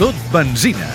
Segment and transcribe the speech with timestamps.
[0.00, 0.86] Tot benzina.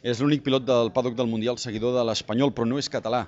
[0.00, 3.26] És l'únic pilot del paddock del Mundial seguidor de l'Espanyol, però no és català.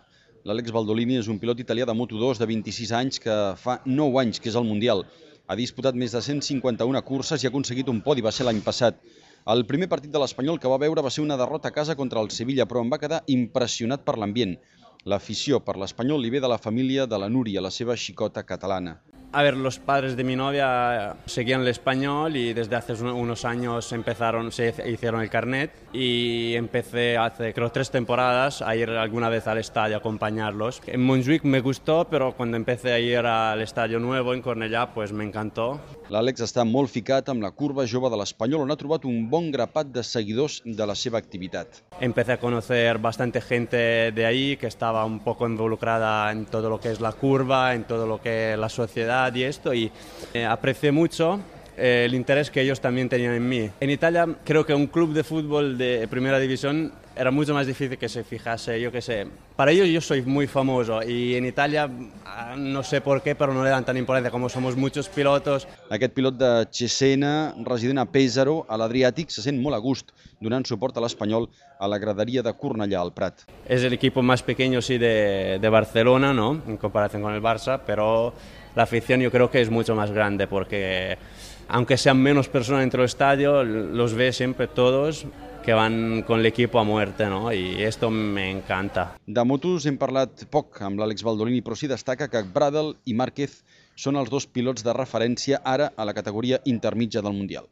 [0.49, 4.41] L'Àlex Baldolini és un pilot italià de Moto2 de 26 anys que fa 9 anys
[4.41, 5.05] que és al Mundial.
[5.53, 8.97] Ha disputat més de 151 curses i ha aconseguit un podi, va ser l'any passat.
[9.45, 12.25] El primer partit de l'Espanyol que va veure va ser una derrota a casa contra
[12.25, 14.57] el Sevilla, però em va quedar impressionat per l'ambient.
[15.05, 18.97] L'afició per l'Espanyol li ve de la família de la Núria, la seva xicota catalana.
[19.31, 23.93] A ver, los padres de mi novia seguían el español y desde hace unos años
[23.93, 29.47] empezaron, se hicieron el carnet y empecé hace creo tres temporadas a ir alguna vez
[29.47, 30.81] al estadio a acompañarlos.
[30.87, 35.13] En Montjuic me gustó, pero cuando empecé a ir al estadio nuevo en Cornellà pues
[35.13, 35.79] me encantó.
[36.09, 39.51] L'Àlex està molt ficat amb la curva jove de l'Espanyol on ha trobat un bon
[39.53, 41.83] grapat de seguidors de la seva activitat.
[42.01, 46.81] Empecé a conocer bastante gente de ahí que estaba un poco involucrada en todo lo
[46.81, 49.91] que es la curva, en todo lo que es la sociedad y esto y
[50.33, 51.41] eh, aprecié mucho
[51.77, 53.71] eh, el interés que ellos también tenían en mí.
[53.81, 57.99] En Italia creo que un club de fútbol de primera división era mucho más difícil
[57.99, 59.27] que se fijase, yo qué sé.
[59.57, 61.91] Para ellos yo soy muy famoso y en Italia
[62.25, 65.67] ah, no sé por qué, però no le dan tan importancia como somos muchos pilotos.
[65.91, 70.63] Aquest pilot de Cesena, resident a Pèsaro, a l'Adriàtic, se sent molt a gust donant
[70.65, 71.49] suport a l'Espanyol
[71.81, 73.43] a la graderia de Cornellà, al Prat.
[73.67, 76.63] Es el equipo más pequeño, sí, de, de Barcelona, ¿no?
[76.69, 78.33] En comparación con el Barça, pero
[78.77, 81.19] la afición yo creo que es mucho más grande porque
[81.67, 85.27] aunque sean menos personas dentro del estadio, los ve siempre todos
[85.69, 87.53] que van con l'equip a muerte, ¿no?
[87.53, 89.19] Y esto me encanta.
[89.27, 93.59] De motos hem parlat poc amb l'Àlex Baldolini, però sí destaca que Bradel i Márquez
[93.93, 97.69] són els dos pilots de referència ara a la categoria intermitja del Mundial.